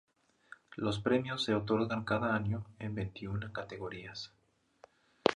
[0.77, 4.33] Los premios se otorgan cada año en veintiuna categorías.